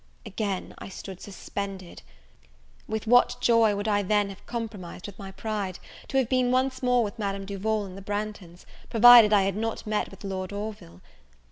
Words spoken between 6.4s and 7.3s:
once more with